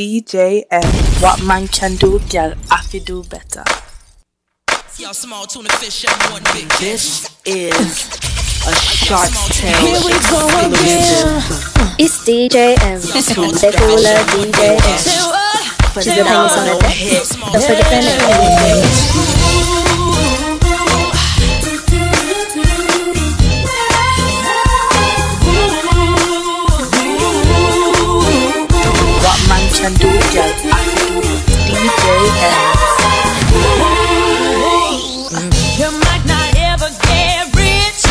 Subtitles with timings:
[0.00, 0.82] DJ M.
[1.20, 3.62] What man can do, girl, I fi do better.
[4.96, 8.08] Y'all small tuna fish and one big This is
[8.66, 9.76] a shark tale.
[9.76, 11.42] Here we go again.
[11.98, 12.98] It's DJ M.
[12.98, 15.00] The cooler DJ M.
[15.92, 17.28] For She's the now, on the hit.
[17.52, 19.39] Don't forget the name.
[29.80, 30.36] DJ.
[35.78, 38.04] You might not ever get rich.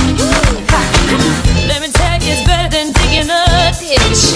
[1.68, 4.34] Let me tell you, it's better than a ditch.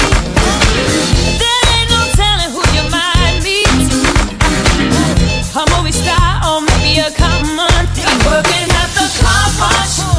[1.42, 3.90] There ain't no telling who you might meet.
[5.56, 8.14] A movie star or maybe a common thief.
[8.30, 10.13] Working at the car wash.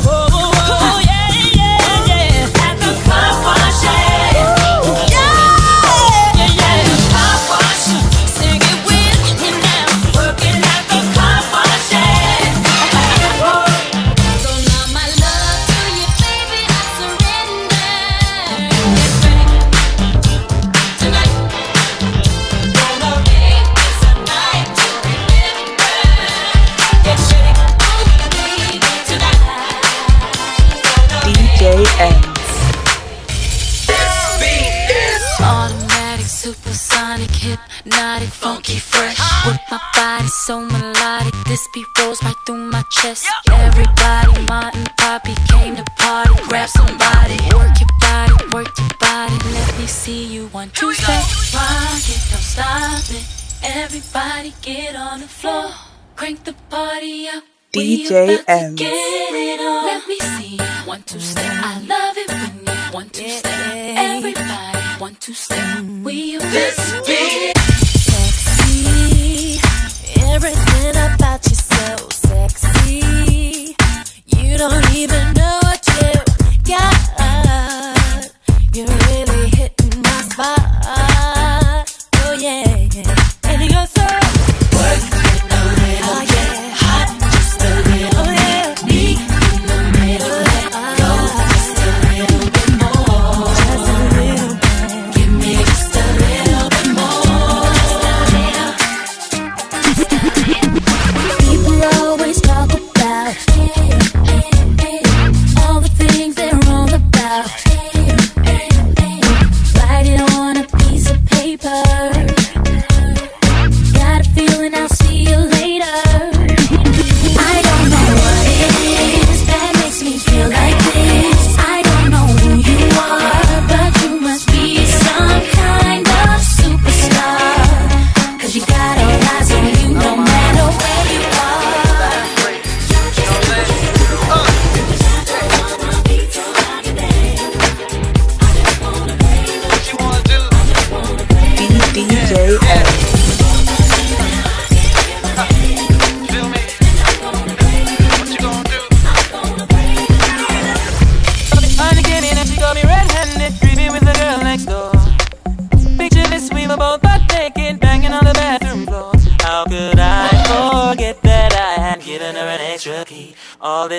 [43.05, 43.27] Chest.
[43.51, 46.35] Everybody, Martin, Poppy came to party.
[46.49, 49.37] Grab somebody, work your body, work your body.
[49.53, 51.23] Let me see you one, two, step.
[51.55, 53.25] Rock it, don't stop it.
[53.63, 55.71] Everybody get on the floor,
[56.17, 57.45] crank the party up.
[57.75, 58.75] We DJ about to M.
[58.77, 59.85] Get it on.
[59.87, 61.45] Let me see you one, two, step.
[61.45, 63.53] I love it when you one, two, step.
[63.97, 65.85] Everybody, one, two, step.
[66.05, 67.54] We about to get
[74.71, 76.13] don't even know what you
[76.65, 78.31] got.
[78.75, 80.74] You're really hitting my spot.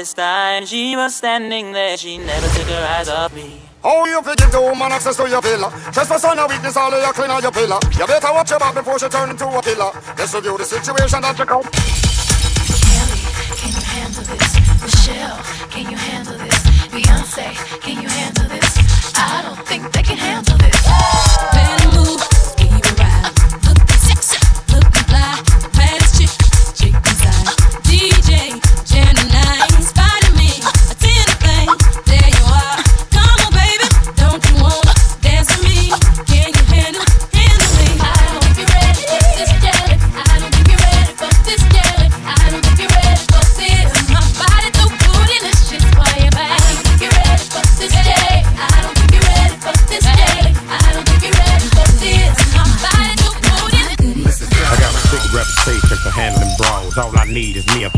[0.06, 3.60] This time she was standing there, she never took her eyes off me.
[3.82, 5.72] How you forgive the woman access to your villa?
[5.94, 7.80] Trespass your weakness, all of your clean on your pillar.
[7.98, 9.90] You better watch your back before she turn into a killer.
[10.16, 12.15] Let's review the situation that you come.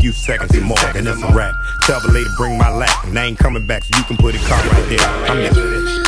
[0.08, 1.54] Few seconds and more, and it's a wrap.
[1.82, 4.34] Tell the lady bring my lap, and I ain't coming back, so you can put
[4.34, 5.06] it car right there.
[5.28, 6.07] I'm You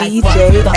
[0.00, 0.72] DJ what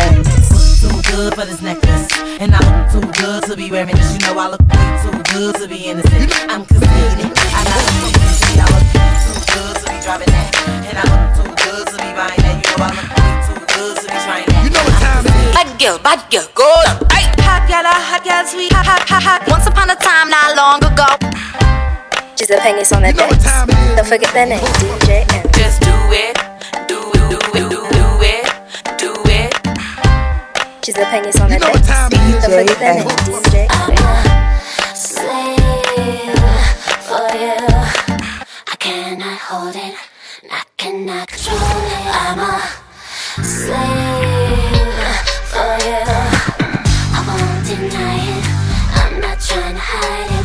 [0.84, 2.12] Too good for this necklace,
[2.44, 4.12] and I look too good to be wearing this.
[4.12, 6.28] You know I look way too good to be innocent.
[6.52, 7.32] I'm conceited.
[7.32, 7.88] I got
[8.36, 8.84] see I look
[9.24, 10.52] too good to be driving that,
[10.92, 12.60] and I look too good to be buying that.
[12.60, 14.60] You know I look way too good to be trying that.
[14.60, 15.56] You know what time it is?
[15.56, 17.08] Bad girl, bad girl, go on.
[17.16, 17.24] Hey.
[17.48, 19.42] Hot gal, hot gal, sweet, hot, hot, hot, hot.
[19.48, 21.08] Once upon a time, not long ago.
[22.36, 23.48] Giselle Pengus on their decks.
[23.96, 25.53] Don't forget their name, DJ M.
[30.84, 31.88] Giselle Pengus on their decks.
[31.88, 32.12] Don't
[32.44, 33.68] forget their DJ
[34.94, 36.36] slave
[37.08, 37.56] for you.
[38.68, 39.96] I cannot hold it,
[40.52, 42.06] I cannot control it.
[42.12, 42.60] I'm a
[43.42, 44.92] slave
[45.52, 46.04] for you.
[47.16, 48.46] I won't deny it,
[49.00, 50.43] I'm not trying to hide it.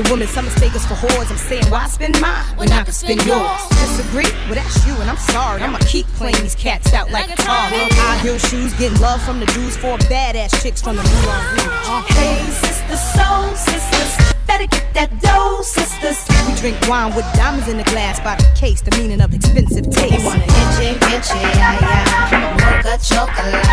[0.00, 1.30] Independent women, some mistake us for whores.
[1.30, 3.68] I'm saying, why spend mine when I can spend yours?
[3.68, 4.30] Disagree?
[4.46, 5.62] Well, that's you, and I'm sorry.
[5.62, 7.68] I'ma keep playing these cats out like a car.
[7.70, 11.88] High heel shoes, getting love from the dudes, four badass chicks from the Moulin Rouge.
[11.88, 16.18] Uh, hey, sisters, soul sisters, better get that dough, sisters.
[16.48, 19.90] We drink wine with diamonds in the glass by the case, the meaning of expensive
[19.90, 20.18] taste.
[20.18, 22.82] You wanna itchy, itchy, yeah, yeah.
[22.82, 23.66] Mocha chocolate.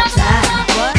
[0.78, 0.98] What?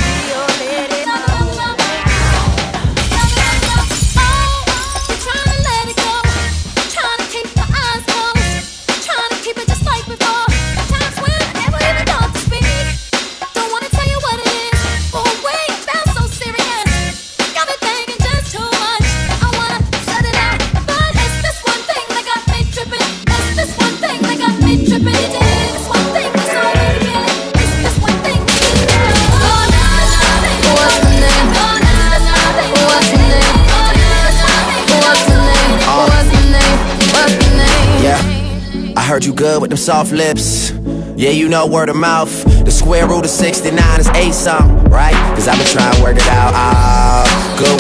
[39.59, 40.71] Good with them soft lips.
[41.17, 42.31] Yeah, you know word of mouth.
[42.65, 45.15] The square root of 69 is 8 something, right?
[45.35, 46.53] Cause I've been trying to work it out.
[46.55, 47.27] Ah,
[47.59, 47.71] go.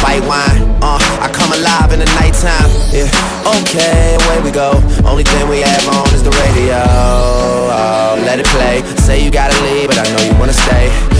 [0.00, 2.70] White wine, uh, I come alive in the nighttime.
[2.88, 4.72] Yeah, okay, away we go.
[5.04, 6.80] Only thing we have on is the radio.
[6.88, 8.82] Oh, let it play.
[9.04, 11.19] Say you gotta leave, but I know you wanna stay.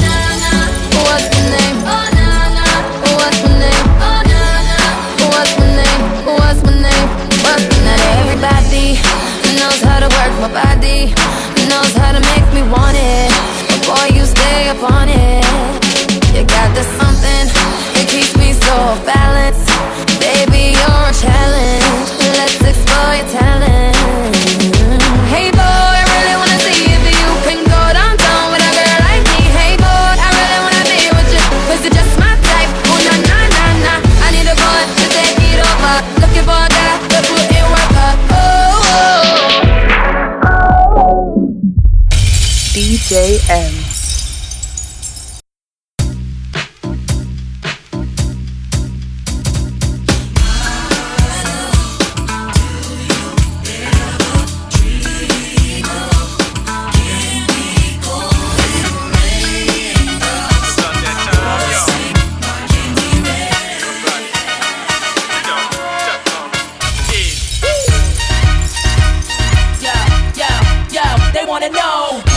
[71.61, 72.30] Wanna know.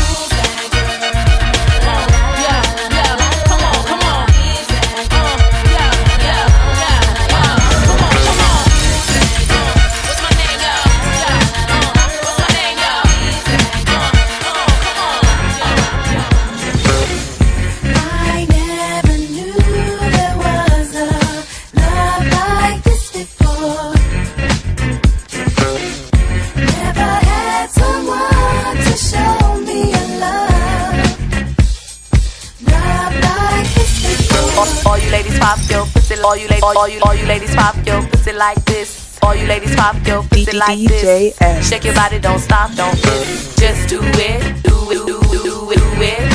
[36.85, 39.19] All you ladies, all you, ladies pop your pussy like this.
[39.23, 41.67] All you ladies pop your pussy like this.
[41.67, 43.57] Shake your body, don't stop, don't miss.
[43.57, 46.29] Just do it, do it, do it, do it, do it,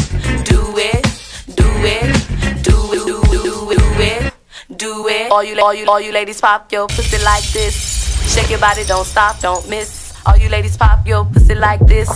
[0.46, 1.06] do it,
[1.54, 2.10] do it,
[2.64, 4.34] do it, do it, do it, do it,
[4.76, 5.32] do it.
[5.32, 8.34] All you, all you, all you ladies pop your pussy like this.
[8.34, 10.16] Shake your body, don't stop, don't miss.
[10.26, 12.10] All you ladies pop your pussy like this.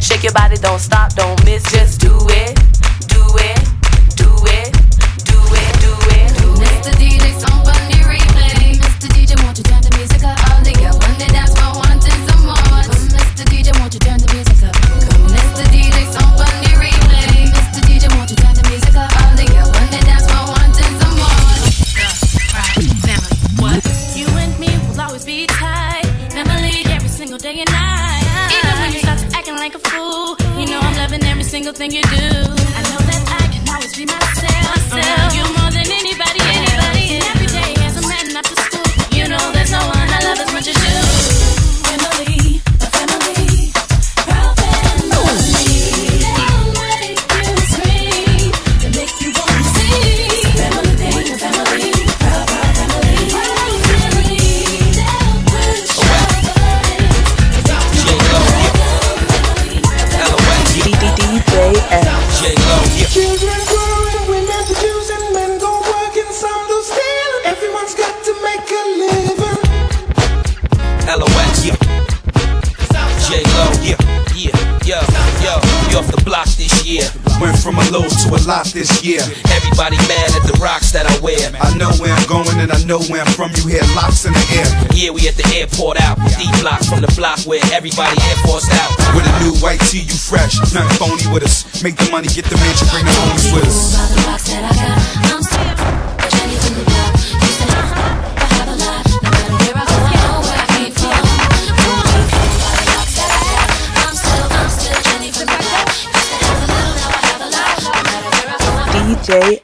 [0.00, 1.62] Shake your body, don't stop, don't miss.
[1.72, 2.58] Just do it,
[78.24, 79.20] to a lot this year.
[79.54, 81.38] Everybody mad at the rocks that I wear.
[81.54, 83.52] I know where I'm going and I know where I'm from.
[83.54, 84.66] You hear locks in the air.
[84.94, 86.18] Yeah, we at the airport out.
[86.38, 88.90] D block from the block where everybody air forced out.
[89.14, 90.58] With a new white tee, you fresh.
[90.74, 91.82] Nothing phony with us.
[91.82, 93.98] Make the money, get the mansion, bring the homies with us.
[109.28, 109.60] DJ.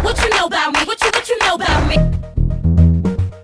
[0.00, 0.80] What you know about me?
[0.88, 1.96] What you what you know about me?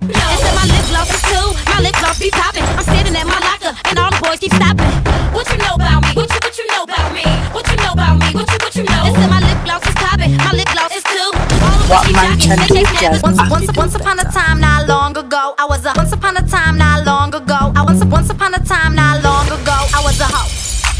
[0.00, 2.64] They said my lip gloss is cool, my lip gloss be popping.
[2.64, 4.88] I'm standing at my locker and all the boys keep stopping.
[5.36, 6.16] What you know about me?
[6.16, 7.24] What you what you know about me?
[7.52, 8.32] What you know about me?
[8.32, 9.04] What you what you know?
[9.04, 11.32] They said my lip gloss is popping, my lip gloss is cool.
[11.60, 13.22] All the boys What man can do just.
[13.22, 16.44] Once, once, once upon a time, not long ago, I was a once upon a
[16.48, 17.76] time, not long ago.
[17.76, 19.35] I once, once upon a time, not long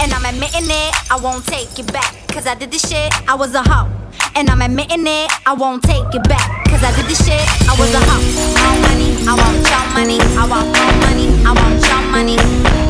[0.07, 2.15] And I'm admitting it, I won't take it back.
[2.29, 3.91] Cause I did this shit, I was a hoe.
[4.37, 6.47] And I'm admitting it, I won't take it back.
[6.71, 8.23] Cause I did this shit, I was a hoe.
[8.55, 10.23] More money, I want your money.
[10.39, 12.37] I want more money, I want your money.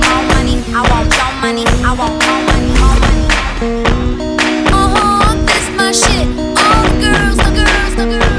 [0.04, 1.64] More money, I want your money.
[1.80, 3.24] I want more money, more money.
[4.76, 6.28] Uh-huh, this my shit.
[6.60, 8.35] All the girls, the girls, the girls.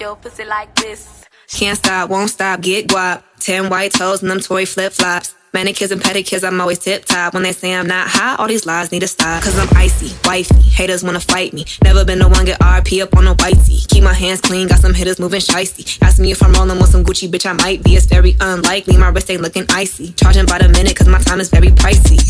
[0.00, 1.24] You your pussy like this.
[1.48, 3.22] Can't stop, won't stop, get guap.
[3.40, 5.34] Ten white toes and them toy flip flops.
[5.54, 7.32] Manicures and pedicures, I'm always tip top.
[7.32, 9.42] When they say I'm not hot, all these lies need to stop.
[9.42, 10.60] Cause I'm icy, wifey.
[10.60, 11.64] Haters wanna fight me.
[11.82, 13.88] Never been the one get RP up on a whitey.
[13.88, 15.98] Keep my hands clean, got some hitters moving shicey.
[16.02, 17.96] Ask me if I'm rolling with some Gucci, bitch, I might be.
[17.96, 20.12] It's very unlikely, my wrist ain't looking icy.
[20.12, 22.20] Charging by the minute, cause my time is very pricey.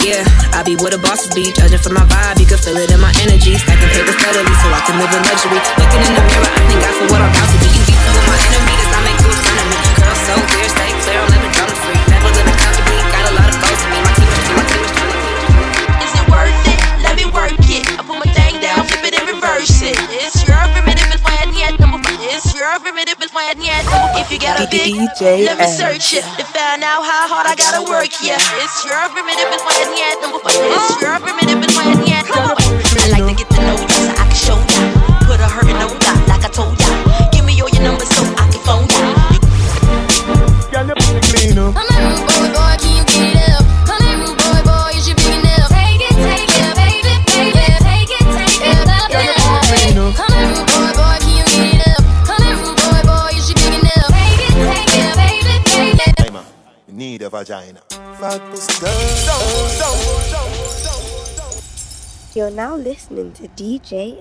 [0.00, 0.24] Yeah,
[0.56, 1.52] I be where the bosses be.
[1.52, 3.60] Judging from my vibe, you can feel it in my energy.
[3.60, 5.60] Stacking paper steadily so I can live in luxury.
[5.76, 7.68] Looking in the mirror, I thank God for what I'm about to be.
[7.76, 9.78] You beat with my enemy, does not make in of me.
[10.00, 10.63] Girl, so clear,
[19.44, 19.96] flip it and reverse it.
[20.10, 22.00] It's your primitive is my yet number.
[22.24, 24.20] It's your primitive is my yet number.
[24.20, 24.96] If you got a big,
[25.44, 28.10] let me search it to find out how hard I gotta work.
[28.22, 30.40] Yeah, it's your primitive is my yet number.
[30.44, 32.56] It's your primitive is my yet number.
[32.56, 33.93] I like to get to know you
[57.44, 57.80] vagina.
[62.34, 64.18] You're now listening to DJ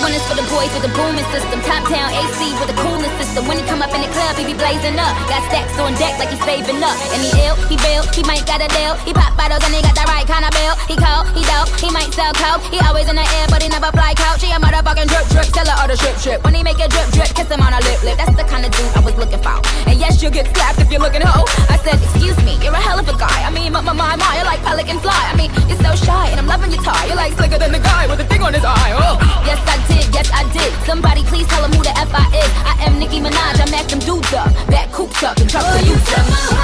[0.00, 1.58] one is for the boys with the booming system.
[1.66, 3.46] Top down AC with the coolest system.
[3.46, 5.12] When he come up in the club, he be blazing up.
[5.26, 6.94] Got stacks on deck like he's saving up.
[7.14, 8.94] And he ill, he bail, he might got a deal.
[9.02, 10.74] He pop bottles and he got the right kind of bill.
[10.86, 12.62] He cold, he dope, he might sell coke.
[12.70, 14.42] He always in the air, but he never fly couch.
[14.42, 15.48] He a motherfucking drip drip.
[15.50, 16.40] Tell her all the drip drip.
[16.46, 18.16] When he make a drip drip, kiss him on a lip lip.
[18.22, 19.58] That's the kind of dude I was looking for.
[19.90, 21.48] And yes, you'll get slapped if you're looking hoe.
[21.72, 23.38] I said, excuse me, you're a hell of a guy.
[23.42, 25.18] I mean, my, my, my, my, you're like pelican fly.
[25.26, 27.06] I mean, you're so shy, and I'm loving your tie.
[27.10, 28.92] You're like slicker than the guy with the thing on his eye.
[28.94, 30.72] Oh, yes, I did, yes, I did.
[30.84, 32.52] Somebody please tell him who the F I is.
[32.64, 34.52] I am Nicki Minaj, I'm them dudes up.
[34.68, 36.58] Back coops up and truck the youth up.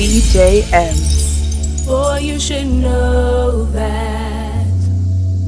[0.00, 0.96] DJ M.
[1.86, 4.66] Boy, you should know that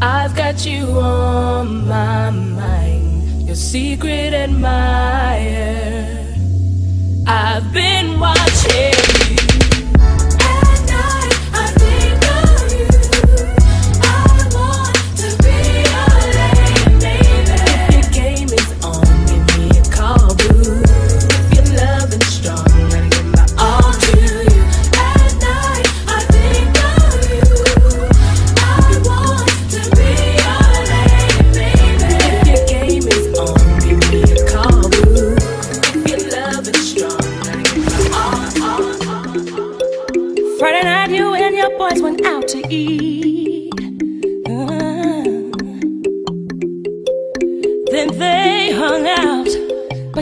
[0.03, 2.32] I've got you on my mind.
[2.32, 2.32] Your
[3.73, 6.02] secret admirer.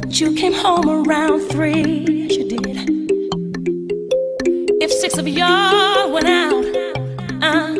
[0.01, 2.05] But you came home around three.
[2.09, 2.77] Yes, you did.
[4.83, 6.65] If six of y'all went out,
[7.43, 7.75] uh,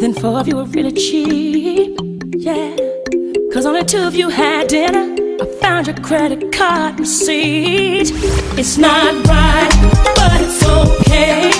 [0.00, 1.98] then four of you were really cheap.
[2.34, 2.76] Yeah,
[3.52, 5.16] cause only two of you had dinner.
[5.40, 8.10] I found your credit card receipt.
[8.58, 9.70] It's not right,
[10.16, 11.50] but it's okay.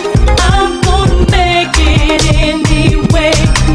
[0.53, 3.70] I'm gonna make it anyway.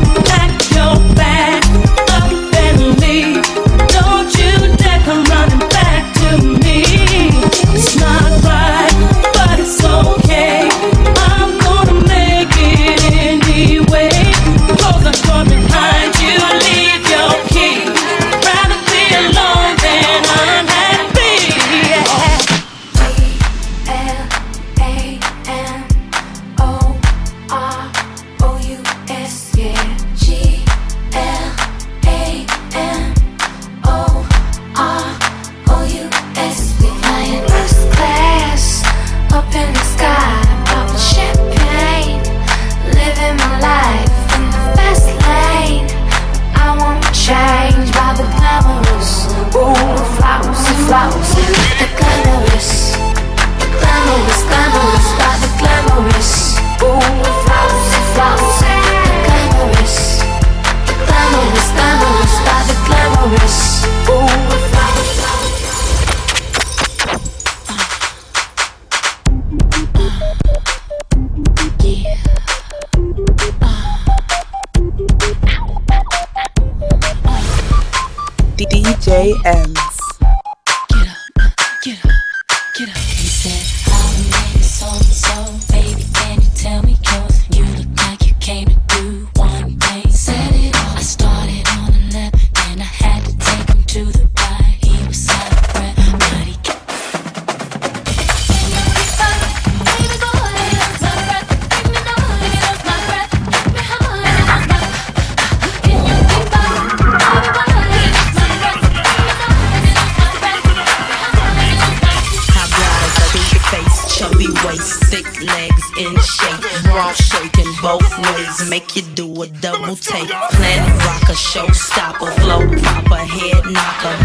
[118.69, 120.27] make you do a double take.
[120.27, 124.24] Plant rock a showstopper, flow proper, head knocker.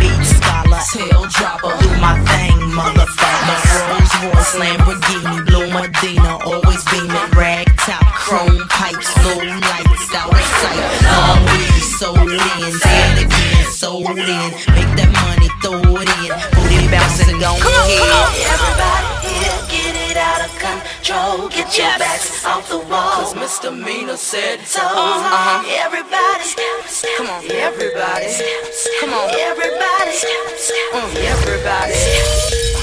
[21.71, 23.23] Get your backs off the wall.
[23.23, 24.81] Cause misdemeanor said so.
[24.83, 25.63] Uh-huh.
[25.79, 26.43] Everybody,
[27.17, 27.45] come on.
[27.49, 28.27] Everybody,
[28.99, 29.31] come on.
[29.31, 30.91] Everybody, everybody.
[30.91, 31.15] Mm.
[31.31, 32.80] everybody.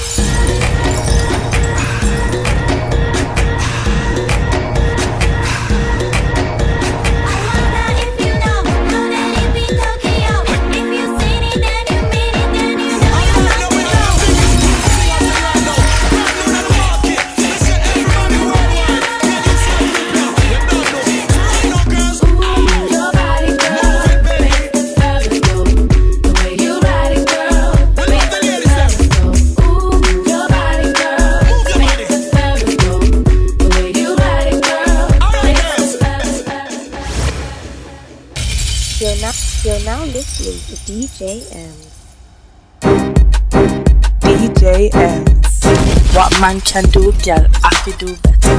[46.48, 48.56] man can do, girl, I can do better.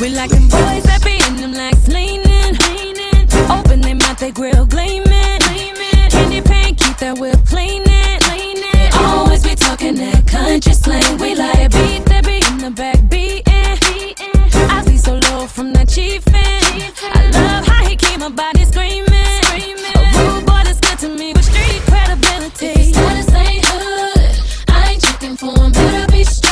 [0.00, 2.56] We like them boys that be in them like leaning.
[3.50, 5.40] Open them out, they grill gleaming.
[6.08, 8.22] Candy paint, keep that whip clean it.
[8.72, 11.18] They always be talking that country slang.
[11.18, 13.44] We like beat that be in the back beating.
[14.70, 16.34] I see so low from that chiefin'.
[17.02, 19.35] I love how he keep my body screaming
[20.98, 22.92] to me with street credibility.
[22.92, 24.40] Status ain't hood.
[24.68, 25.72] I ain't checking for him.
[25.72, 26.45] Better be straight.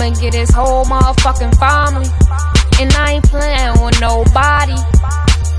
[0.00, 2.08] I'ma get his whole motherfucking family.
[2.80, 4.74] And I ain't playing with nobody.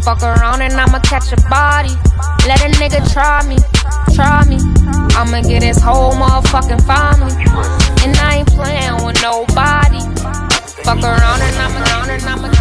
[0.04, 1.94] Fuck around and I'ma catch a body.
[2.48, 3.58] Let a nigga try me,
[4.16, 4.58] try me.
[5.14, 7.38] I'ma get his whole motherfucking family.
[8.02, 10.02] And I ain't playing with nobody.
[10.82, 12.61] Fuck around and I'ma, around and I'ma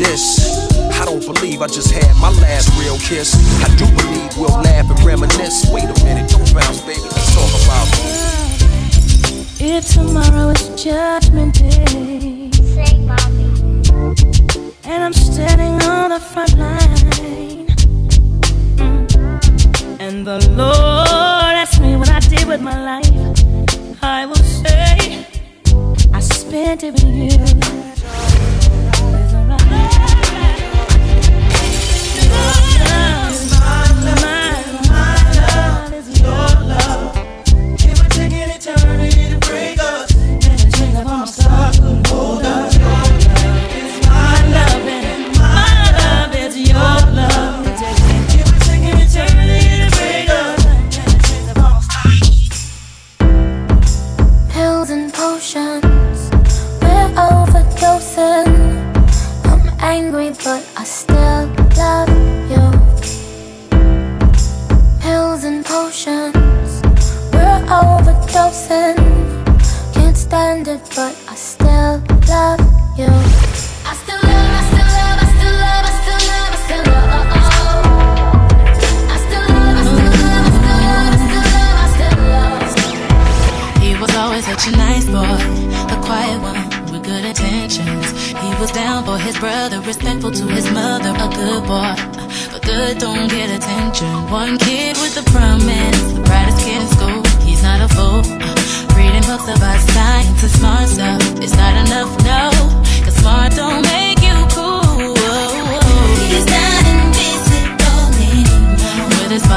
[0.00, 0.40] this.
[1.00, 3.36] I don't believe I just had my last real kiss.
[3.62, 5.70] I do believe we'll laugh and reminisce.
[5.70, 7.02] Wait a minute, don't bounce, baby.
[7.02, 8.30] Let's talk about it.
[9.60, 12.50] If tomorrow is judgment day,
[14.84, 17.66] and I'm standing on the front line,
[18.76, 25.26] mm, and the Lord asks me what I did with my life, I will say
[26.12, 27.29] I spent it with you.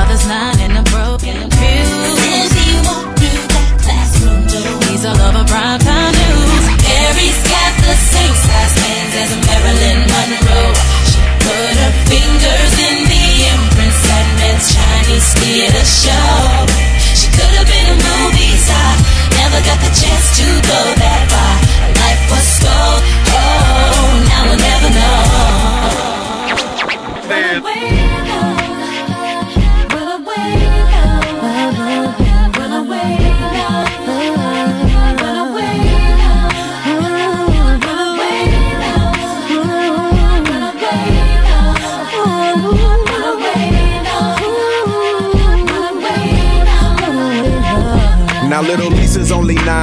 [0.04, 1.84] Father's line and a broken pew.
[2.20, 4.76] Since he walked through that classroom door.
[4.92, 6.64] He's all over primetime news.
[6.84, 10.76] Mary's got the same size hands as Marilyn Monroe.
[11.08, 16.68] She put her fingers in the imprints that Mann's Chinese theater show.
[17.00, 18.92] She could have been a movie star,
[19.40, 20.80] never got the chance to go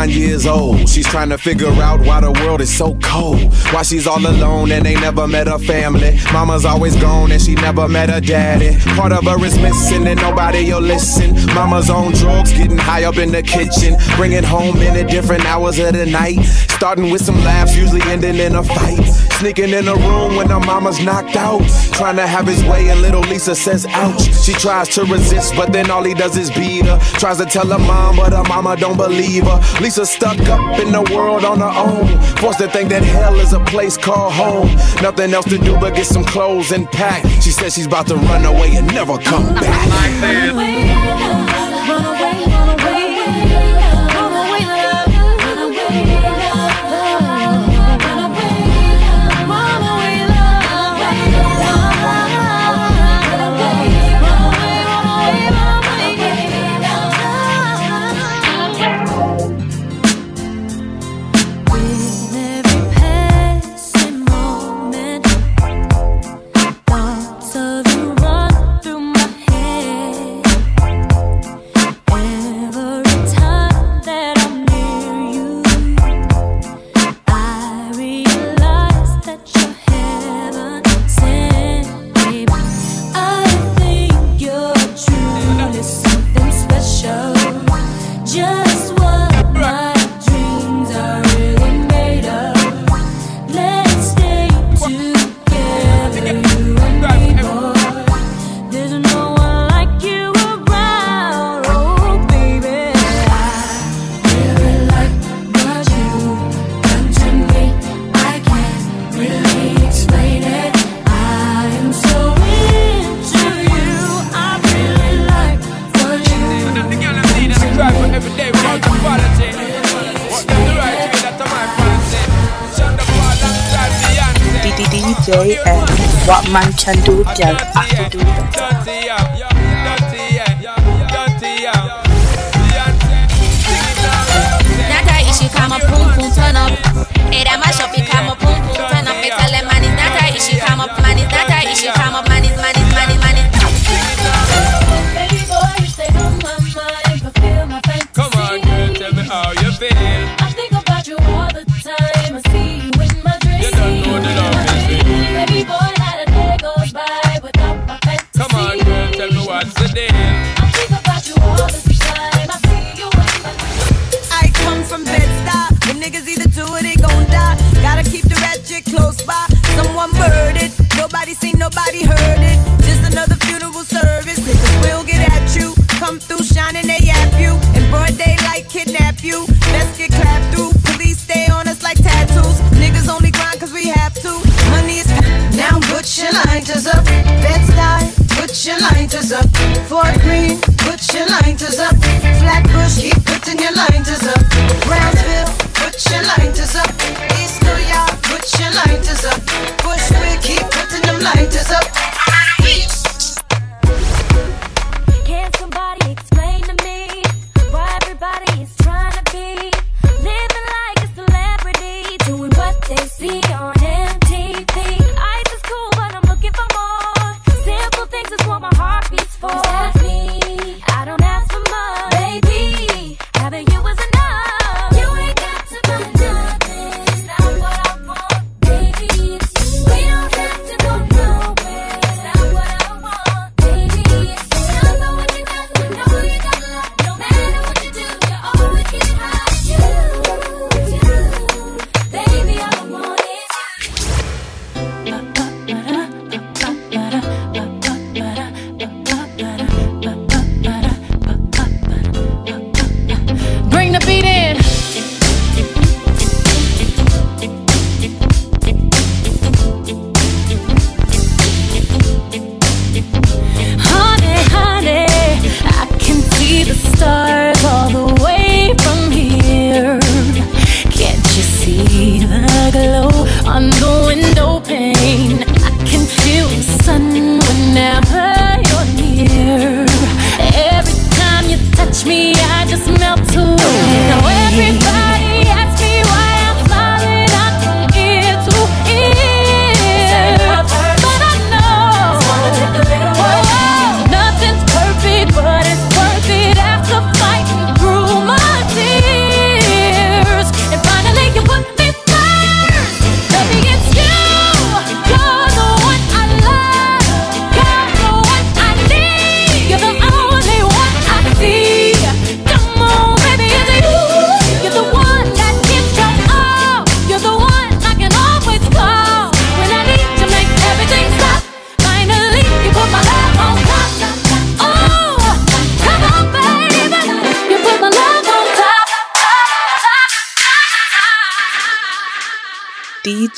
[0.00, 0.88] nine years old.
[0.88, 3.52] She's trying to figure out why the world is so cold.
[3.72, 6.18] Why she's all alone and ain't never met her family.
[6.32, 8.78] Mama's always gone and she never met her daddy.
[8.96, 11.34] Part of her is missing and nobody'll listen.
[11.54, 13.96] Mama's on drugs, getting high up in the kitchen.
[14.16, 16.40] Bringing home in at different hours of the night.
[16.78, 19.29] Starting with some laughs, usually ending in a fight.
[19.40, 21.62] Sneaking in the room when her mama's knocked out.
[21.92, 24.20] Trying to have his way and little Lisa says ouch.
[24.44, 26.98] She tries to resist, but then all he does is beat her.
[27.18, 29.58] Tries to tell her mom, but her mama don't believe her.
[29.80, 32.20] Lisa stuck up in the world on her own.
[32.36, 34.74] Forced to think that hell is a place called home.
[35.00, 37.24] Nothing else to do but get some clothes and pack.
[37.40, 40.50] She says she's about to run away and never come back.
[40.50, 41.49] In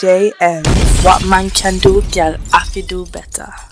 [0.02, 0.64] DJ M.
[1.04, 2.36] What man can do, girl,
[2.72, 3.71] to do better.